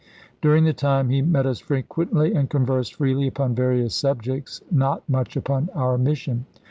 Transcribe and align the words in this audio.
During 0.41 0.63
the 0.63 0.73
time, 0.73 1.09
he 1.11 1.21
met 1.21 1.45
us 1.45 1.59
frequently 1.59 2.33
and 2.33 2.49
conversed 2.49 2.95
freely 2.95 3.27
upon 3.27 3.53
various 3.53 3.93
subjects, 3.93 4.63
not 4.71 5.07
much 5.07 5.37
upon 5.37 5.69
our 5.75 5.95
s^waern8' 5.95 6.01
mission. 6.01 6.45